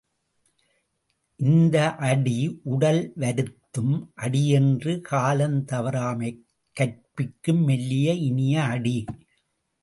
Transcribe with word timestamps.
இந்த 1.39 1.95
அடி 1.95 2.59
உடல் 2.63 3.13
வருத்தும் 3.15 4.11
அடியன்று 4.15 5.01
காலந் 5.11 5.59
தவறாமையைக் 5.63 6.41
கற்பிக்கும் 6.77 7.63
மெல்லிய 7.63 8.13
இனிய 8.13 8.63
அடி. 8.63 9.05